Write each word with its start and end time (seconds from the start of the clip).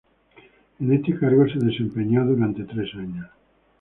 En 0.79 0.91
este 0.93 1.13
cargo 1.15 1.47
se 1.47 1.59
desempeñó 1.59 2.25
durante 2.25 2.63
tres 2.63 2.91
años. 2.95 3.27